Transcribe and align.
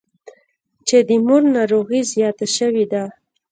چې 0.87 0.97
د 1.07 1.09
مور 1.25 1.41
ناروغي 1.55 2.01
زياته 2.11 2.45
سوې 2.57 2.85
ده. 2.91 3.03